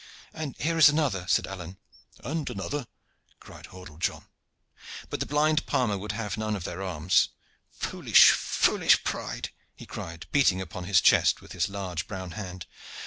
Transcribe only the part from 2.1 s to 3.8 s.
"And another," cried